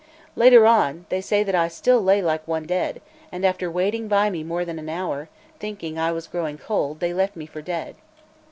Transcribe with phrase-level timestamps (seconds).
[0.35, 4.43] Later on, they say I lay still like one dead; and after waiting by me
[4.43, 7.93] more than an hour, thinking I was growing cold, they left me for dead.